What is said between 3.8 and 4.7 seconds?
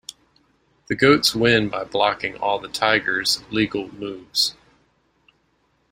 moves.